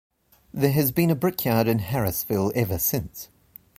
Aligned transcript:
There 0.51 0.71
has 0.71 0.91
been 0.91 1.11
a 1.11 1.15
brickyard 1.15 1.67
in 1.67 1.77
Harrisville 1.77 2.51
ever 2.55 2.79
since. 2.79 3.29